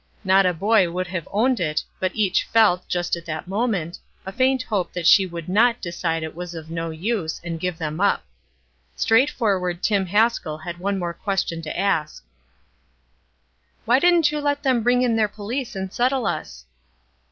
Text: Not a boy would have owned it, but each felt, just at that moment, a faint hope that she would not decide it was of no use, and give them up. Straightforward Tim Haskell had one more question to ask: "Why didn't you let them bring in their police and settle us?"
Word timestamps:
Not 0.23 0.47
a 0.47 0.51
boy 0.55 0.89
would 0.89 1.05
have 1.09 1.27
owned 1.31 1.59
it, 1.59 1.83
but 1.99 2.15
each 2.15 2.45
felt, 2.45 2.87
just 2.87 3.15
at 3.15 3.23
that 3.27 3.47
moment, 3.47 3.99
a 4.25 4.31
faint 4.31 4.63
hope 4.63 4.93
that 4.93 5.05
she 5.05 5.27
would 5.27 5.47
not 5.47 5.79
decide 5.79 6.23
it 6.23 6.33
was 6.33 6.55
of 6.55 6.71
no 6.71 6.89
use, 6.89 7.39
and 7.43 7.59
give 7.59 7.77
them 7.77 7.99
up. 8.01 8.25
Straightforward 8.95 9.83
Tim 9.83 10.07
Haskell 10.07 10.57
had 10.57 10.79
one 10.79 10.97
more 10.97 11.13
question 11.13 11.61
to 11.61 11.79
ask: 11.79 12.25
"Why 13.85 13.99
didn't 13.99 14.31
you 14.31 14.41
let 14.41 14.63
them 14.63 14.81
bring 14.81 15.03
in 15.03 15.17
their 15.17 15.27
police 15.27 15.75
and 15.75 15.93
settle 15.93 16.25
us?" 16.25 16.65